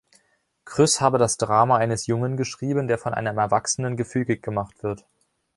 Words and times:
Krüss 0.65 0.99
habe 0.99 1.19
das 1.19 1.37
Drama 1.37 1.77
eines 1.77 2.07
Jungen 2.07 2.35
geschrieben, 2.35 2.87
der 2.87 2.97
von 2.97 3.13
einem 3.13 3.37
Erwachsenen 3.37 3.97
gefügig 3.97 4.41
gemacht 4.41 4.81
wird. 4.81 5.05